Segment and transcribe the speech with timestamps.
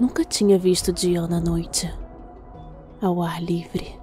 [0.00, 1.92] Nunca tinha visto Diana à noite.
[3.02, 4.00] Ao ar livre.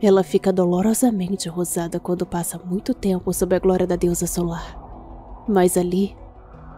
[0.00, 4.78] Ela fica dolorosamente rosada quando passa muito tempo sob a glória da deusa solar.
[5.48, 6.16] Mas ali,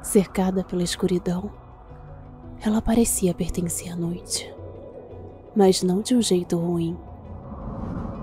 [0.03, 1.53] cercada pela escuridão,
[2.65, 4.51] ela parecia pertencer à noite.
[5.55, 6.97] Mas não de um jeito ruim.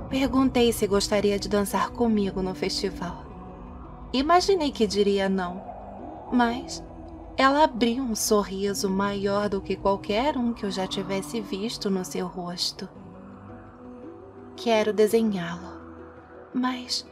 [0.10, 3.24] Perguntei se gostaria de dançar comigo no festival.
[4.12, 5.62] Imaginei que diria não,
[6.34, 6.84] mas
[7.42, 12.06] ela abriu um sorriso maior do que qualquer um que eu já tivesse visto no
[12.06, 12.88] seu rosto.
[14.56, 15.82] Quero desenhá-lo,
[16.54, 17.04] mas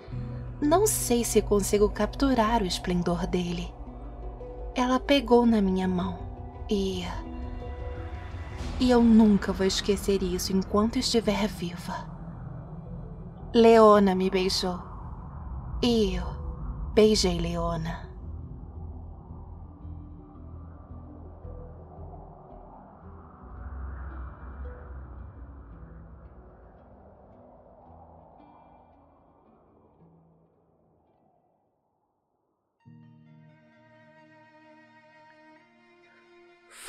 [0.61, 3.73] não sei se consigo capturar o esplendor dele.
[4.75, 6.19] Ela pegou na minha mão
[6.69, 7.03] e.
[8.80, 12.07] E eu nunca vou esquecer isso enquanto estiver viva.
[13.52, 14.80] Leona me beijou.
[15.81, 16.25] E eu
[16.93, 18.08] beijei Leona.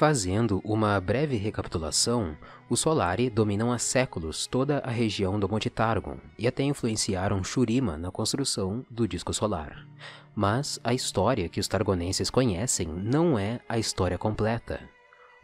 [0.00, 2.34] Fazendo uma breve recapitulação,
[2.70, 7.98] os Solari dominam há séculos toda a região do Monte Targon e até influenciaram Shurima
[7.98, 9.86] na construção do disco solar.
[10.34, 14.80] Mas a história que os targonenses conhecem não é a história completa.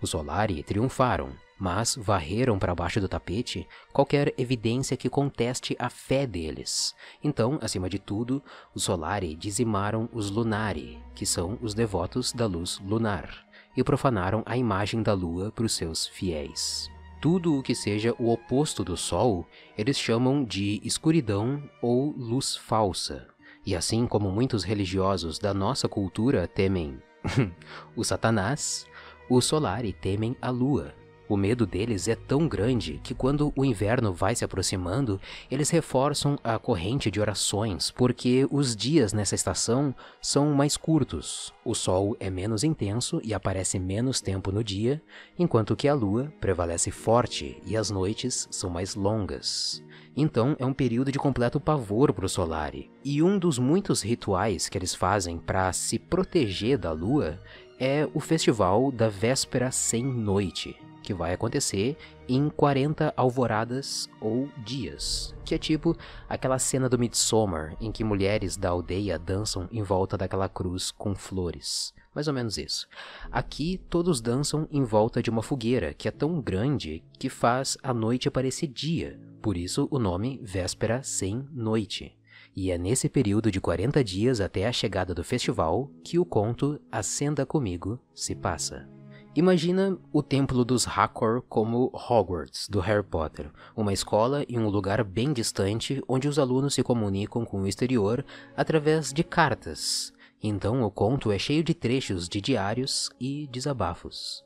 [0.01, 6.27] Os Solari triunfaram, mas varreram para baixo do tapete qualquer evidência que conteste a fé
[6.27, 6.95] deles.
[7.23, 8.43] Então, acima de tudo,
[8.75, 13.46] os Solari dizimaram os Lunari, que são os devotos da luz lunar
[13.77, 16.91] e profanaram a imagem da lua para os seus fiéis.
[17.21, 19.47] Tudo o que seja o oposto do sol,
[19.77, 23.27] eles chamam de escuridão ou luz falsa.
[23.65, 27.01] E assim como muitos religiosos da nossa cultura temem
[27.97, 28.87] o Satanás,
[29.29, 30.95] os Solari temem a lua,
[31.29, 35.21] o medo deles é tão grande que quando o inverno vai se aproximando,
[35.51, 41.75] eles reforçam a corrente de orações, porque os dias nessa estação são mais curtos, o
[41.75, 45.03] sol é menos intenso e aparece menos tempo no dia,
[45.39, 49.83] enquanto que a lua prevalece forte e as noites são mais longas.
[50.17, 52.91] Então é um período de completo pavor para o Solari.
[53.05, 57.39] E um dos muitos rituais que eles fazem para se proteger da lua
[57.79, 60.75] é o festival da véspera sem noite,
[61.07, 61.97] que vai acontecer
[62.29, 65.97] em 40 alvoradas ou dias, que é tipo
[66.29, 71.15] aquela cena do Midsommar em que mulheres da aldeia dançam em volta daquela cruz com
[71.15, 71.95] flores.
[72.13, 72.89] Mais ou menos isso.
[73.31, 77.95] Aqui todos dançam em volta de uma fogueira que é tão grande que faz a
[77.95, 82.19] noite parecer dia, por isso o nome Véspera sem Noite.
[82.57, 86.81] E é nesse período de 40 dias até a chegada do festival que o conto
[86.91, 88.96] Acenda Comigo se passa.
[89.37, 95.05] Imagina o templo dos Hakor como Hogwarts, do Harry Potter, uma escola em um lugar
[95.05, 98.25] bem distante onde os alunos se comunicam com o exterior
[98.57, 100.11] através de cartas.
[100.43, 104.43] Então o conto é cheio de trechos de diários e desabafos.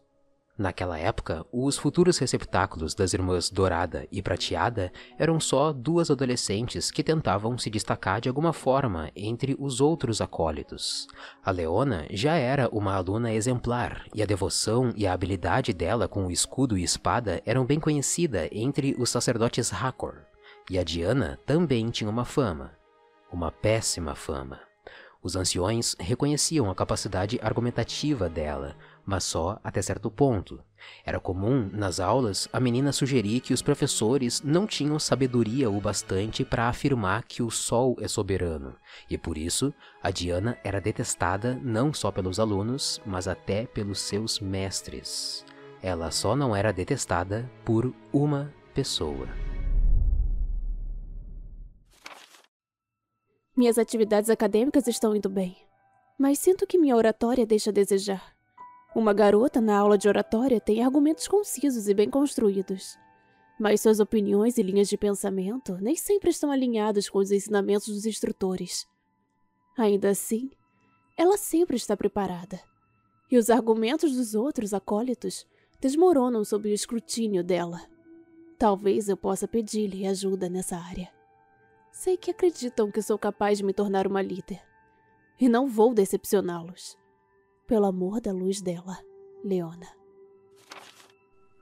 [0.61, 7.03] Naquela época, os futuros receptáculos das irmãs Dourada e Prateada eram só duas adolescentes que
[7.03, 11.09] tentavam se destacar de alguma forma entre os outros acólitos.
[11.43, 16.27] A Leona já era uma aluna exemplar, e a devoção e a habilidade dela com
[16.27, 20.27] o escudo e espada eram bem conhecida entre os sacerdotes Hakor.
[20.69, 22.73] E a Diana também tinha uma fama.
[23.33, 24.61] Uma péssima fama.
[25.23, 28.75] Os anciões reconheciam a capacidade argumentativa dela,
[29.05, 30.63] mas só até certo ponto.
[31.05, 36.45] Era comum, nas aulas, a menina sugerir que os professores não tinham sabedoria o bastante
[36.45, 38.75] para afirmar que o sol é soberano,
[39.09, 39.73] e por isso
[40.03, 45.45] a Diana era detestada não só pelos alunos, mas até pelos seus mestres.
[45.83, 49.29] Ela só não era detestada por uma pessoa.
[53.57, 55.57] Minhas atividades acadêmicas estão indo bem,
[56.19, 58.40] mas sinto que minha oratória deixa a desejar.
[58.95, 62.99] Uma garota na aula de oratória tem argumentos concisos e bem construídos.
[63.59, 68.05] Mas suas opiniões e linhas de pensamento nem sempre estão alinhadas com os ensinamentos dos
[68.05, 68.87] instrutores.
[69.79, 70.51] Ainda assim,
[71.17, 72.61] ela sempre está preparada.
[73.31, 75.47] E os argumentos dos outros acólitos
[75.81, 77.81] desmoronam sob o escrutínio dela.
[78.59, 81.09] Talvez eu possa pedir-lhe ajuda nessa área.
[81.93, 84.61] Sei que acreditam que sou capaz de me tornar uma líder.
[85.39, 87.00] E não vou decepcioná-los.
[87.71, 88.99] Pelo amor da luz dela,
[89.45, 89.87] Leona.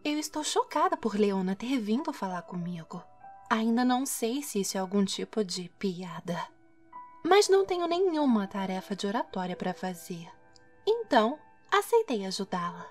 [0.02, 3.02] Eu estou chocada por Leona ter vindo falar comigo.
[3.50, 6.40] Ainda não sei se isso é algum tipo de piada.
[7.22, 10.26] Mas não tenho nenhuma tarefa de oratória para fazer.
[10.86, 11.38] Então,
[11.70, 12.86] aceitei ajudá-la.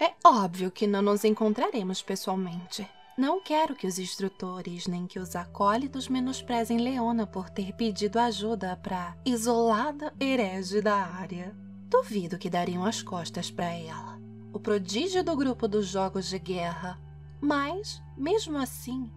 [0.00, 2.88] É óbvio que não nos encontraremos pessoalmente.
[3.18, 8.76] Não quero que os instrutores nem que os acólitos menosprezem Leona por ter pedido ajuda
[8.76, 11.52] para isolada herege da área.
[11.90, 14.16] Duvido que dariam as costas para ela.
[14.52, 17.00] O prodígio do grupo dos jogos de guerra.
[17.40, 19.10] Mas, mesmo assim,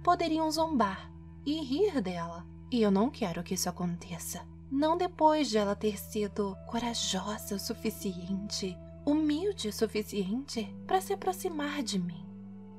[0.00, 1.10] poderiam zombar
[1.44, 2.46] e rir dela.
[2.70, 4.46] E eu não quero que isso aconteça.
[4.70, 11.82] Não depois de ela ter sido corajosa o suficiente, humilde o suficiente para se aproximar
[11.82, 12.24] de mim.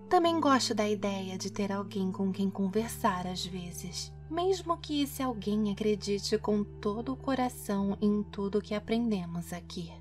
[0.10, 5.22] Também gosto da ideia de ter alguém com quem conversar às vezes, mesmo que esse
[5.22, 9.92] alguém acredite com todo o coração em tudo que aprendemos aqui.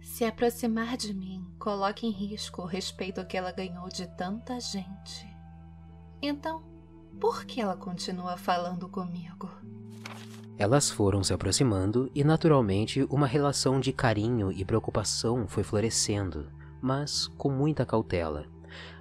[0.00, 5.28] Se aproximar de mim coloca em risco o respeito que ela ganhou de tanta gente.
[6.22, 6.62] Então,
[7.20, 9.50] por que ela continua falando comigo?
[10.56, 16.50] Elas foram se aproximando e, naturalmente, uma relação de carinho e preocupação foi florescendo,
[16.80, 18.46] mas com muita cautela.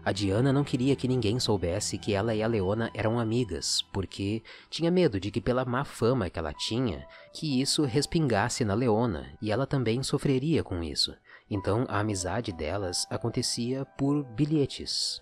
[0.07, 4.41] A Diana não queria que ninguém soubesse que ela e a Leona eram amigas, porque
[4.69, 9.33] tinha medo de que, pela má fama que ela tinha, que isso respingasse na Leona
[9.41, 11.13] e ela também sofreria com isso.
[11.51, 15.21] Então a amizade delas acontecia por bilhetes,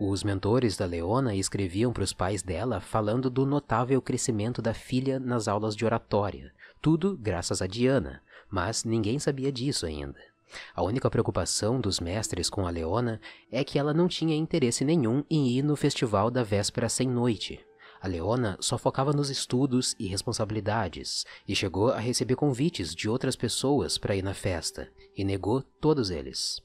[0.00, 5.20] os mentores da Leona escreviam para os pais dela falando do notável crescimento da filha
[5.20, 6.50] nas aulas de oratória,
[6.80, 10.33] tudo graças a Diana, mas ninguém sabia disso ainda.
[10.74, 13.20] A única preocupação dos mestres com a Leona
[13.50, 17.64] é que ela não tinha interesse nenhum em ir no festival da véspera sem noite.
[18.00, 23.34] A Leona só focava nos estudos e responsabilidades e chegou a receber convites de outras
[23.34, 26.60] pessoas para ir na festa e negou todos eles.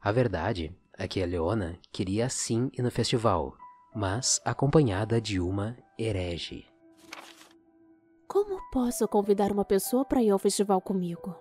[0.00, 3.56] A verdade é que a Leona queria sim ir no festival,
[3.94, 6.66] mas acompanhada de uma herege.
[8.28, 11.34] Como posso convidar uma pessoa para ir ao festival comigo?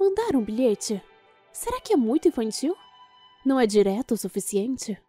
[0.00, 1.02] Mandar um bilhete?
[1.54, 2.74] Será que é muito infantil?
[3.46, 5.00] Não é direto o suficiente?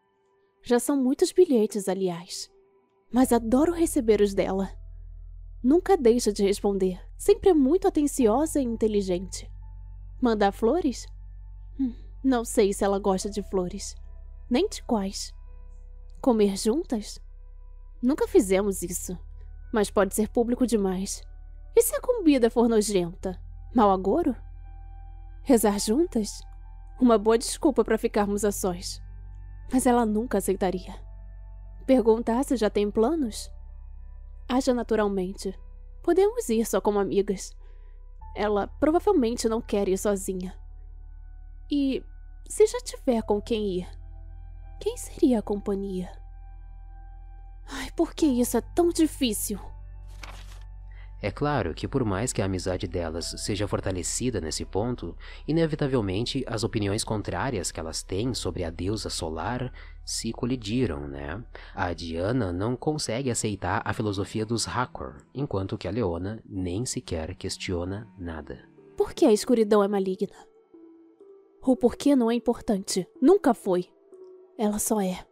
[0.62, 2.52] Já são muitos bilhetes, aliás.
[3.12, 4.72] Mas adoro receber os dela.
[5.64, 7.02] Nunca deixa de responder.
[7.18, 9.52] Sempre é muito atenciosa e inteligente.
[10.22, 11.08] Mandar flores?
[11.80, 13.96] Hum, não sei se ela gosta de flores,
[14.48, 15.34] nem de quais.
[16.22, 17.20] Comer juntas?
[18.04, 19.18] Nunca fizemos isso,
[19.74, 21.24] mas pode ser público demais.
[21.76, 23.42] E se a comida for nojenta?
[23.74, 24.36] Mau agouro?
[25.48, 26.42] Rezar juntas?
[27.00, 29.00] Uma boa desculpa para ficarmos a sós.
[29.72, 30.96] Mas ela nunca aceitaria.
[31.86, 33.52] Perguntar se já tem planos?
[34.50, 35.54] Haja naturalmente.
[36.02, 37.56] Podemos ir só como amigas.
[38.36, 40.58] Ela provavelmente não quer ir sozinha.
[41.70, 42.04] E
[42.50, 43.88] se já tiver com quem ir,
[44.80, 46.12] quem seria a companhia?
[47.68, 49.60] Ai, por que isso é tão difícil?
[51.26, 55.18] É claro que, por mais que a amizade delas seja fortalecida nesse ponto,
[55.48, 59.74] inevitavelmente as opiniões contrárias que elas têm sobre a deusa solar
[60.06, 61.44] se colidiram, né?
[61.74, 67.34] A Diana não consegue aceitar a filosofia dos Hakor, enquanto que a Leona nem sequer
[67.34, 68.60] questiona nada.
[68.96, 70.38] Por que a escuridão é maligna?
[71.60, 73.08] O porquê não é importante.
[73.20, 73.90] Nunca foi.
[74.60, 75.26] Ela só é.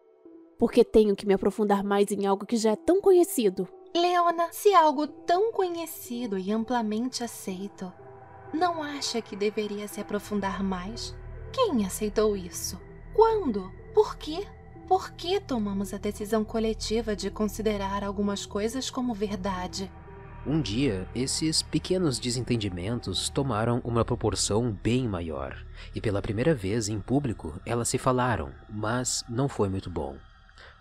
[0.57, 3.68] Porque tenho que me aprofundar mais em algo que já é tão conhecido.
[3.95, 7.94] Leona, se algo tão conhecido e amplamente aceito,
[8.51, 11.15] não acha que deveria se aprofundar mais?
[11.51, 12.82] Quem aceitou isso?
[13.13, 13.72] Quando?
[13.94, 14.48] Por quê?
[14.88, 19.91] Por que tomamos a decisão coletiva de considerar algumas coisas como verdade?
[20.46, 25.56] Um dia, esses pequenos desentendimentos tomaram uma proporção bem maior,
[25.94, 30.18] e pela primeira vez em público elas se falaram, mas não foi muito bom.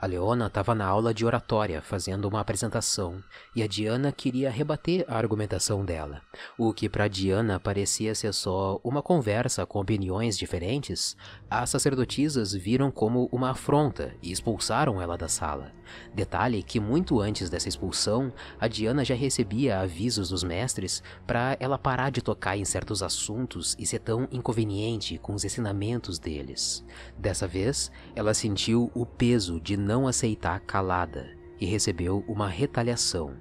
[0.02, 3.22] A Leona estava na aula de oratória fazendo uma apresentação
[3.54, 6.20] e a Diana queria rebater a argumentação dela.
[6.58, 11.16] O que para Diana parecia ser só uma conversa com opiniões diferentes,
[11.48, 15.70] as sacerdotisas viram como uma afronta e expulsaram ela da sala.
[16.12, 21.78] Detalhe que muito antes dessa expulsão, a Diana já recebia avisos dos mestres para ela
[21.78, 26.84] parar de tocar em certos assuntos e ser tão inconveniente com os ensinamentos deles.
[27.16, 33.34] Dessa vez, ela sentiu o peso de não aceitar calada e recebeu uma retaliação.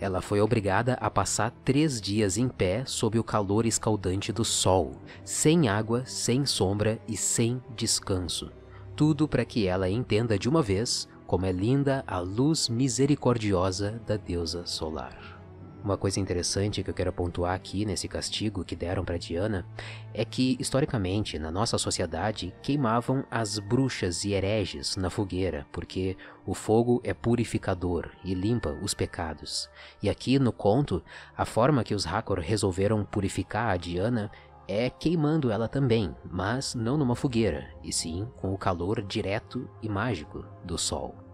[0.00, 4.92] Ela foi obrigada a passar três dias em pé sob o calor escaldante do sol,
[5.24, 8.50] sem água, sem sombra e sem descanso.
[8.96, 14.16] Tudo para que ela entenda de uma vez como é linda a luz misericordiosa da
[14.16, 15.37] deusa solar.
[15.82, 19.64] Uma coisa interessante que eu quero pontuar aqui nesse castigo que deram para Diana
[20.12, 26.52] é que, historicamente, na nossa sociedade, queimavam as bruxas e hereges na fogueira, porque o
[26.52, 29.70] fogo é purificador e limpa os pecados.
[30.02, 31.02] E aqui no conto,
[31.36, 34.30] a forma que os Hakor resolveram purificar a Diana
[34.66, 39.88] é queimando ela também, mas não numa fogueira, e sim com o calor direto e
[39.88, 41.27] mágico do sol.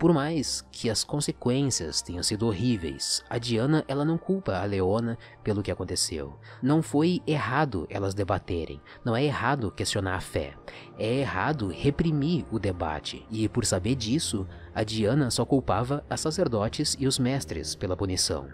[0.00, 5.18] Por mais que as consequências tenham sido horríveis, a Diana ela não culpa a Leona
[5.44, 6.38] pelo que aconteceu.
[6.62, 10.54] Não foi errado elas debaterem, não é errado questionar a fé,
[10.98, 13.26] é errado reprimir o debate.
[13.30, 18.48] E por saber disso, a Diana só culpava as sacerdotes e os mestres pela punição.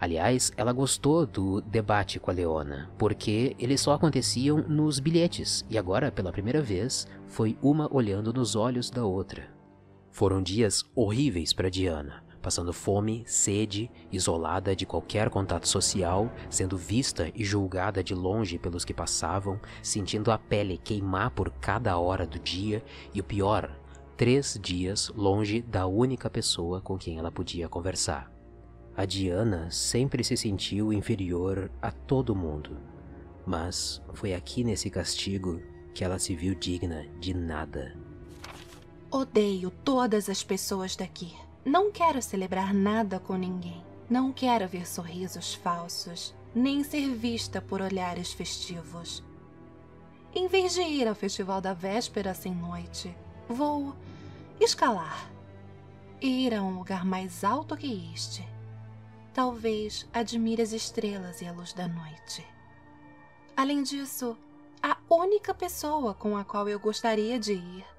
[0.00, 5.78] Aliás, ela gostou do debate com a Leona, porque eles só aconteciam nos bilhetes, e
[5.78, 9.57] agora, pela primeira vez, foi uma olhando nos olhos da outra.
[10.18, 17.30] Foram dias horríveis para Diana, passando fome, sede, isolada de qualquer contato social, sendo vista
[17.36, 22.36] e julgada de longe pelos que passavam, sentindo a pele queimar por cada hora do
[22.36, 22.82] dia
[23.14, 23.70] e o pior,
[24.16, 28.28] três dias longe da única pessoa com quem ela podia conversar.
[28.96, 32.76] A Diana sempre se sentiu inferior a todo mundo,
[33.46, 35.62] mas foi aqui nesse castigo
[35.94, 38.07] que ela se viu digna de nada.
[39.10, 41.34] Odeio todas as pessoas daqui.
[41.64, 43.82] Não quero celebrar nada com ninguém.
[44.08, 49.24] Não quero ver sorrisos falsos, nem ser vista por olhares festivos.
[50.34, 53.16] Em vez de ir ao festival da véspera sem noite,
[53.48, 53.96] vou
[54.60, 55.30] escalar.
[56.20, 58.46] Ir a um lugar mais alto que este.
[59.32, 62.46] Talvez admire as estrelas e a luz da noite.
[63.56, 64.36] Além disso,
[64.82, 67.97] a única pessoa com a qual eu gostaria de ir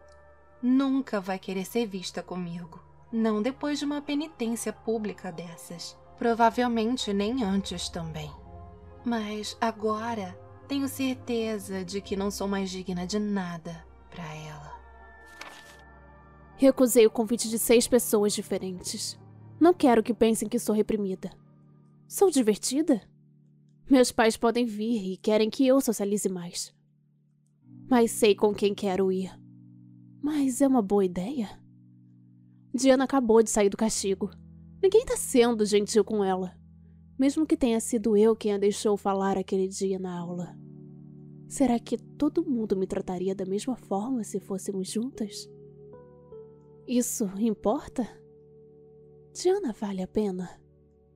[0.62, 2.84] nunca vai querer ser vista comigo.
[3.12, 5.98] Não depois de uma penitência pública dessas.
[6.18, 8.30] Provavelmente nem antes também.
[9.06, 10.38] Mas agora
[10.68, 14.80] tenho certeza de que não sou mais digna de nada para ela.
[16.58, 19.18] Recusei o convite de seis pessoas diferentes.
[19.60, 21.32] Não quero que pensem que sou reprimida.
[22.08, 23.02] Sou divertida?
[23.90, 26.76] Meus pais podem vir e querem que eu socialize mais.
[27.90, 29.32] Mas sei com quem quero ir.
[30.22, 31.50] Mas é uma boa ideia?
[32.74, 34.30] Diana acabou de sair do castigo.
[34.82, 36.56] Ninguém tá sendo gentil com ela.
[37.18, 40.58] Mesmo que tenha sido eu quem a deixou falar aquele dia na aula.
[41.48, 45.50] Será que todo mundo me trataria da mesma forma se fôssemos juntas?
[46.88, 48.08] Isso importa?
[49.34, 50.50] Diana vale a pena?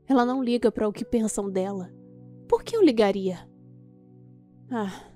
[0.07, 1.93] Ela não liga para o que pensam dela.
[2.48, 3.48] Por que eu ligaria?
[4.69, 5.12] Ah,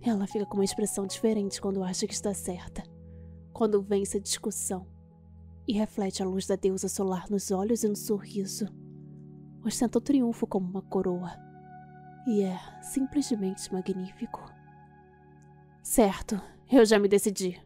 [0.00, 2.82] ela fica com uma expressão diferente quando acha que está certa,
[3.52, 4.86] quando vence a discussão
[5.66, 8.66] e reflete a luz da deusa solar nos olhos e no sorriso.
[9.64, 11.32] Ostenta o triunfo como uma coroa
[12.26, 14.44] e é simplesmente magnífico.
[15.82, 16.40] Certo,
[16.70, 17.60] eu já me decidi.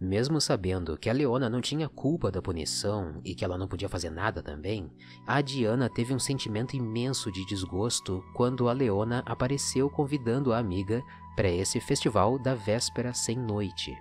[0.00, 3.88] Mesmo sabendo que a Leona não tinha culpa da punição e que ela não podia
[3.88, 4.92] fazer nada também,
[5.26, 11.02] a Diana teve um sentimento imenso de desgosto quando a Leona apareceu convidando a amiga
[11.34, 13.96] para esse festival da véspera sem noite.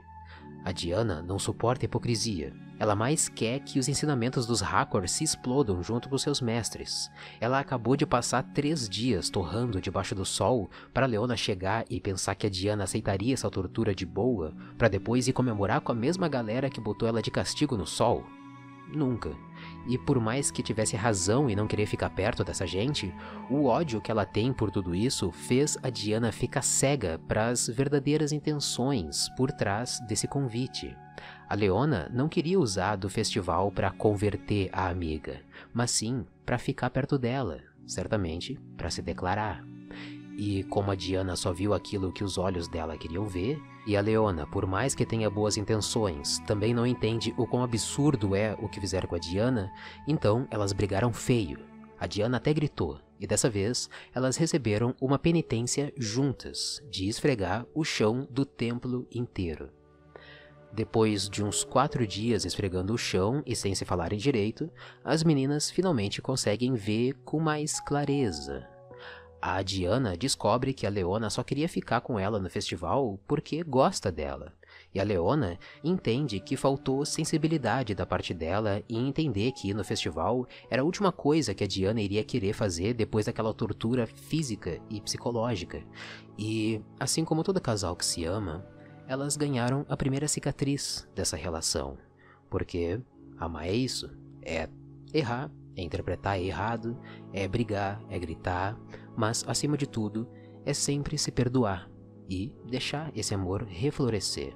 [0.68, 2.52] A Diana não suporta hipocrisia.
[2.78, 7.10] Ela mais quer que os ensinamentos dos Hakor se explodam junto com seus mestres.
[7.40, 12.36] Ela acabou de passar três dias torrando debaixo do sol para Leona chegar e pensar
[12.36, 16.28] que a Diana aceitaria essa tortura de boa para depois ir comemorar com a mesma
[16.28, 18.26] galera que botou ela de castigo no sol.
[18.94, 19.34] Nunca.
[19.88, 23.14] E por mais que tivesse razão em não querer ficar perto dessa gente,
[23.50, 27.68] o ódio que ela tem por tudo isso fez a Diana ficar cega para as
[27.68, 30.96] verdadeiras intenções por trás desse convite.
[31.50, 35.42] A Leona não queria usar do festival para converter a amiga,
[35.74, 39.77] mas sim para ficar perto dela, certamente para se declarar.
[40.38, 44.02] E como a Diana só viu aquilo que os olhos dela queriam ver, e a
[44.02, 48.70] Leona, por mais que tenha boas intenções, também não entende o quão absurdo é o
[48.70, 49.74] que fizeram com a Diana,
[50.08, 51.58] então elas brigaram feio.
[52.00, 57.84] A Diana até gritou, e dessa vez elas receberam uma penitência juntas de esfregar o
[57.84, 59.72] chão do templo inteiro.
[60.72, 64.70] Depois de uns quatro dias esfregando o chão e sem se falarem direito,
[65.04, 68.77] as meninas finalmente conseguem ver com mais clareza
[69.42, 74.12] a Diana descobre que a Leona só queria ficar com ela no festival porque gosta
[74.12, 74.54] dela.
[74.94, 79.84] E a Leona entende que faltou sensibilidade da parte dela em entender que ir no
[79.84, 84.80] festival era a última coisa que a Diana iria querer fazer depois daquela tortura física
[84.90, 85.84] e psicológica.
[86.38, 88.66] E, assim como todo casal que se ama,
[89.08, 91.98] elas ganharam a primeira cicatriz dessa relação.
[92.50, 93.00] Porque
[93.38, 94.10] amar é isso:
[94.42, 94.68] é
[95.14, 97.00] errar, é interpretar errado,
[97.32, 98.78] é brigar, é gritar,
[99.18, 100.30] mas acima de tudo,
[100.64, 101.90] é sempre se perdoar
[102.30, 104.56] e deixar esse amor reflorescer.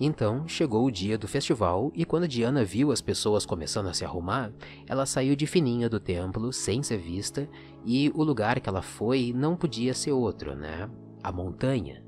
[0.00, 4.04] Então chegou o dia do festival e quando Diana viu as pessoas começando a se
[4.04, 4.52] arrumar,
[4.86, 7.48] ela saiu de fininha do templo sem ser vista
[7.84, 10.88] e o lugar que ela foi não podia ser outro, né?
[11.22, 12.04] A montanha.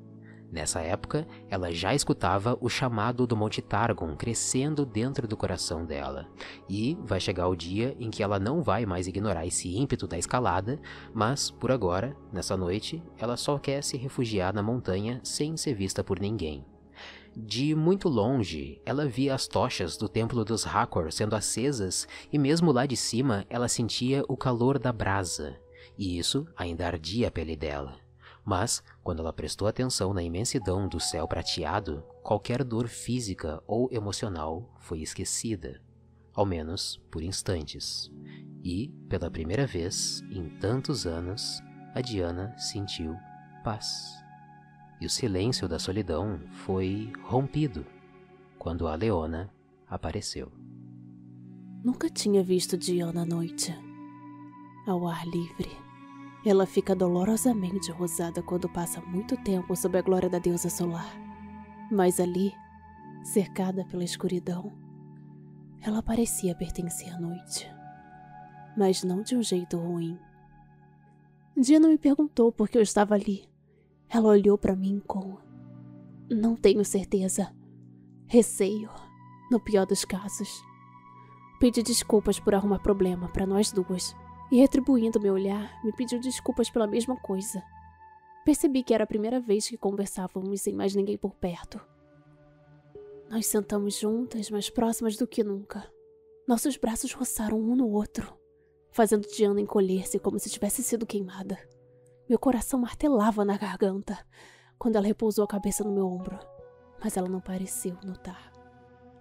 [0.55, 6.29] Nessa época, ela já escutava o chamado do Monte Targon crescendo dentro do coração dela.
[6.69, 10.17] E vai chegar o dia em que ela não vai mais ignorar esse ímpeto da
[10.17, 10.81] escalada,
[11.13, 16.05] mas, por agora, nessa noite, ela só quer se refugiar na montanha sem ser vista
[16.05, 16.65] por ninguém.
[17.37, 22.71] De muito longe, ela via as tochas do templo dos Hakor sendo acesas e mesmo
[22.71, 25.57] lá de cima ela sentia o calor da brasa,
[25.99, 27.97] e isso ainda ardia a pele dela.
[28.45, 34.75] Mas, quando ela prestou atenção na imensidão do céu prateado, qualquer dor física ou emocional
[34.81, 35.83] foi esquecida,
[36.33, 38.11] ao menos por instantes.
[38.65, 41.63] E, pela primeira vez em tantos anos,
[41.95, 43.15] a Diana sentiu
[43.63, 44.15] paz.
[44.99, 47.85] E o silêncio da solidão foi rompido
[48.59, 49.53] quando a Leona
[49.87, 50.51] apareceu.
[51.85, 53.71] Nunca tinha visto Diana à noite,
[54.87, 55.84] ao ar livre
[56.45, 61.11] ela fica dolorosamente rosada quando passa muito tempo sob a glória da deusa solar.
[61.91, 62.53] Mas ali,
[63.23, 64.73] cercada pela escuridão,
[65.81, 67.71] ela parecia pertencer à noite.
[68.77, 70.19] Mas não de um jeito ruim.
[71.57, 73.49] Diana me perguntou por que eu estava ali.
[74.09, 75.39] Ela olhou para mim com.
[76.31, 77.55] Não tenho certeza.
[78.27, 78.91] Receio,
[79.51, 80.63] no pior dos casos.
[81.59, 84.15] Pedi desculpas por arrumar problema para nós duas
[84.51, 87.63] e retribuindo meu olhar, me pediu desculpas pela mesma coisa.
[88.45, 91.81] Percebi que era a primeira vez que conversávamos sem mais ninguém por perto.
[93.31, 95.91] Nós sentamos juntas, mais próximas do que nunca.
[96.47, 98.39] Nossos braços roçaram um no outro,
[98.91, 101.59] fazendo Diana encolher-se como se tivesse sido queimada.
[102.29, 104.19] Meu coração martelava na garganta
[104.79, 106.39] quando ela repousou a cabeça no meu ombro,
[107.03, 108.53] mas ela não pareceu notar.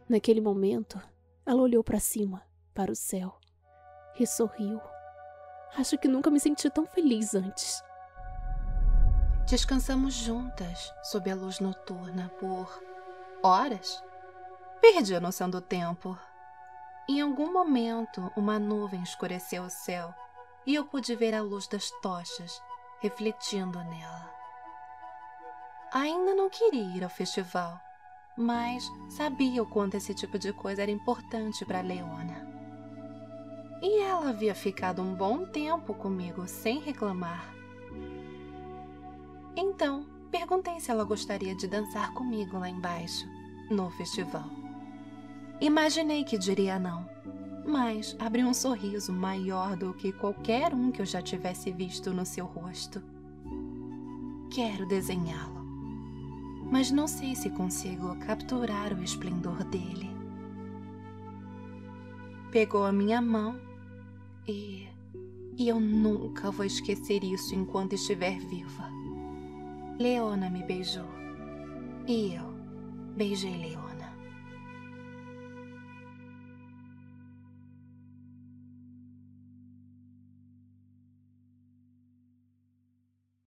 [0.07, 1.01] Naquele momento,
[1.45, 3.39] ela olhou para cima, para o céu,
[4.19, 4.79] e sorriu.
[5.77, 7.83] Acho que nunca me senti tão feliz antes.
[9.47, 12.81] Descansamos juntas sob a luz noturna por
[13.41, 14.03] horas.
[14.79, 16.17] Perdi a noção do tempo.
[17.09, 20.13] Em algum momento, uma nuvem escureceu o céu
[20.65, 22.61] e eu pude ver a luz das tochas
[23.01, 24.31] refletindo nela.
[25.91, 27.79] Ainda não queria ir ao festival,
[28.37, 32.42] mas sabia o quanto esse tipo de coisa era importante para Leona.
[33.83, 37.53] E ela havia ficado um bom tempo comigo sem reclamar.
[39.57, 43.27] Então, perguntei se ela gostaria de dançar comigo lá embaixo,
[43.69, 44.49] no festival.
[45.59, 47.05] Imaginei que diria não,
[47.65, 52.25] mas abri um sorriso maior do que qualquer um que eu já tivesse visto no
[52.25, 53.03] seu rosto.
[54.49, 55.61] Quero desenhá-lo,
[56.71, 60.09] mas não sei se consigo capturar o esplendor dele.
[62.49, 63.72] Pegou a minha mão
[64.47, 64.87] e,
[65.57, 68.89] e eu nunca vou esquecer isso enquanto estiver viva.
[69.99, 71.07] Leona me beijou.
[72.07, 72.53] E eu
[73.15, 73.92] beijei Leona.